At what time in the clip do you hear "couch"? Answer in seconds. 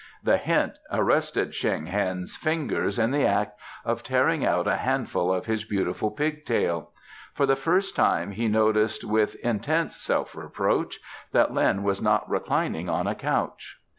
13.13-13.79